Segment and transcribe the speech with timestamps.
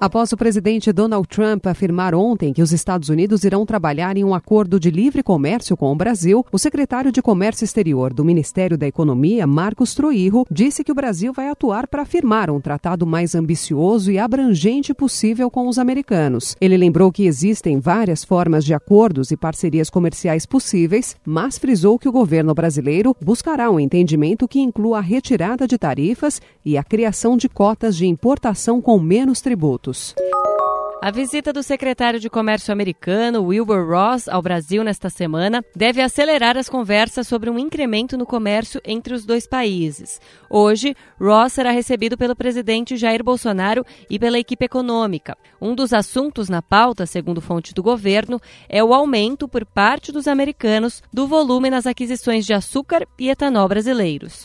[0.00, 4.34] Após o presidente Donald Trump afirmar ontem que os Estados Unidos irão trabalhar em um
[4.34, 8.86] acordo de livre comércio com o Brasil, o secretário de Comércio Exterior do Ministério da
[8.86, 14.10] Economia, Marcos Troirro, disse que o Brasil vai atuar para firmar um tratado mais ambicioso
[14.10, 16.56] e abrangente possível com os americanos.
[16.62, 22.08] Ele lembrou que existem várias formas de acordos e parcerias comerciais possíveis, mas frisou que
[22.08, 27.36] o governo brasileiro buscará um entendimento que inclua a retirada de tarifas e a criação
[27.36, 29.89] de cotas de importação com menos tributos.
[31.02, 36.58] A visita do secretário de Comércio americano, Wilbur Ross, ao Brasil nesta semana deve acelerar
[36.58, 40.20] as conversas sobre um incremento no comércio entre os dois países.
[40.50, 45.38] Hoje, Ross será recebido pelo presidente Jair Bolsonaro e pela equipe econômica.
[45.58, 48.38] Um dos assuntos na pauta, segundo fonte do governo,
[48.68, 53.66] é o aumento por parte dos americanos do volume nas aquisições de açúcar e etanol
[53.66, 54.44] brasileiros.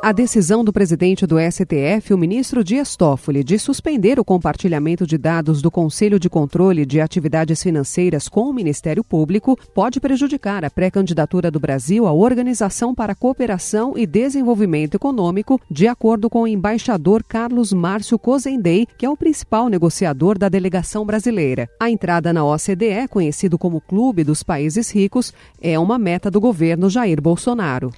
[0.00, 5.18] A decisão do presidente do STF, o ministro Dias Toffoli, de suspender o compartilhamento de
[5.18, 10.70] dados do Conselho de Controle de Atividades Financeiras com o Ministério Público pode prejudicar a
[10.70, 16.48] pré-candidatura do Brasil à Organização para a Cooperação e Desenvolvimento Econômico, de acordo com o
[16.48, 21.68] embaixador Carlos Márcio Cozendei, que é o principal negociador da delegação brasileira.
[21.80, 26.88] A entrada na OCDE, conhecido como Clube dos Países Ricos, é uma meta do governo
[26.88, 27.90] Jair Bolsonaro.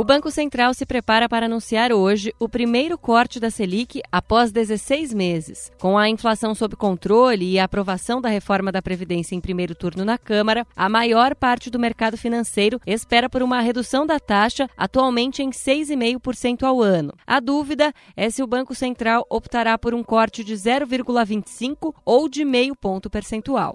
[0.00, 5.12] O Banco Central se prepara para anunciar hoje o primeiro corte da Selic após 16
[5.12, 5.70] meses.
[5.78, 10.02] Com a inflação sob controle e a aprovação da reforma da Previdência em primeiro turno
[10.02, 15.42] na Câmara, a maior parte do mercado financeiro espera por uma redução da taxa, atualmente
[15.42, 17.12] em 6,5% ao ano.
[17.26, 22.42] A dúvida é se o Banco Central optará por um corte de 0,25 ou de
[22.42, 23.74] meio ponto percentual.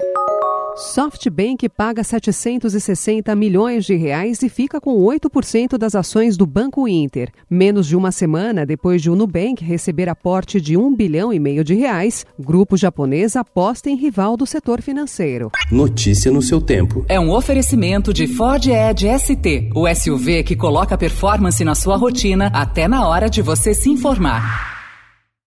[0.75, 7.31] SoftBank paga 760 milhões de reais e fica com 8% das ações do Banco Inter.
[7.49, 11.63] Menos de uma semana depois de o Nubank receber aporte de 1 bilhão e meio
[11.63, 15.49] de reais, grupo japonês aposta em rival do setor financeiro.
[15.71, 17.05] Notícia no seu tempo.
[17.07, 22.47] É um oferecimento de Ford Edge ST, o SUV que coloca performance na sua rotina
[22.47, 24.74] até na hora de você se informar.